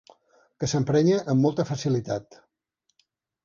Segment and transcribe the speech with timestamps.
[0.63, 2.41] Que s'emprenya amb molta facilitat.